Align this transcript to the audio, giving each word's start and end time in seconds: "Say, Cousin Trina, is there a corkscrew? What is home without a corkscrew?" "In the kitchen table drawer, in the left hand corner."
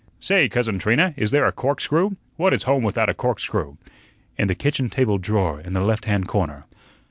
"Say, 0.19 0.49
Cousin 0.49 0.79
Trina, 0.79 1.13
is 1.15 1.29
there 1.29 1.45
a 1.45 1.51
corkscrew? 1.51 2.15
What 2.35 2.55
is 2.55 2.63
home 2.63 2.81
without 2.81 3.07
a 3.09 3.13
corkscrew?" 3.13 3.75
"In 4.35 4.47
the 4.47 4.55
kitchen 4.55 4.89
table 4.89 5.19
drawer, 5.19 5.61
in 5.61 5.73
the 5.73 5.81
left 5.81 6.05
hand 6.05 6.27
corner." 6.27 6.65